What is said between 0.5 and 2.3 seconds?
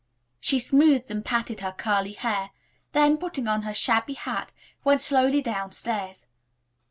smoothed and patted her curly